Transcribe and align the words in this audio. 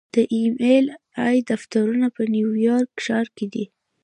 د 0.15 0.17
ایم 0.35 0.53
ایل 0.65 0.85
اې 1.25 1.37
دفترونه 1.51 2.07
په 2.15 2.21
نیویارک 2.33 2.91
ښار 3.05 3.27
کې 3.37 3.45
دي. 3.53 3.65